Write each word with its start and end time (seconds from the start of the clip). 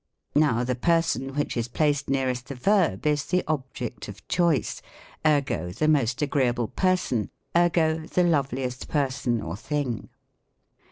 Now 0.33 0.63
the 0.63 0.73
person 0.73 1.35
which 1.35 1.55
is 1.55 1.67
placed 1.67 2.09
nearest 2.09 2.47
the 2.47 2.55
verb 2.55 3.05
is 3.05 3.23
the 3.23 3.43
ob 3.47 3.71
ject 3.71 4.07
of 4.07 4.27
choice; 4.27 4.81
ergo, 5.23 5.69
the 5.69 5.87
most 5.87 6.23
agreeable 6.23 6.69
person— 6.69 7.29
ergo, 7.55 8.07
the 8.07 8.23
loveliest 8.23 8.87
person 8.87 9.41
or 9.43 9.55
thing. 9.55 10.09